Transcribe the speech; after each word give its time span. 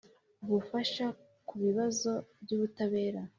Ubufasha 0.43 1.05
ku 1.47 1.53
bibazo 1.63 2.11
by 2.41 2.49
ubutabera 2.55 3.21